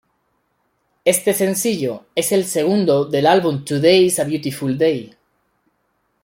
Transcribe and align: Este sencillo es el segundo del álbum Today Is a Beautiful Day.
Este 1.05 1.31
sencillo 1.31 2.07
es 2.15 2.31
el 2.31 2.45
segundo 2.45 3.05
del 3.05 3.27
álbum 3.27 3.63
Today 3.63 4.05
Is 4.05 4.17
a 4.19 4.23
Beautiful 4.23 4.75
Day. 4.75 5.13